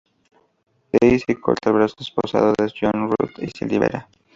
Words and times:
Daisy 0.91 1.35
corta 1.35 1.69
el 1.69 1.75
brazo 1.75 1.93
esposado 1.99 2.53
de 2.57 2.73
John 2.81 3.07
Ruth 3.11 3.37
y 3.37 3.49
se 3.55 3.67
libera. 3.67 4.09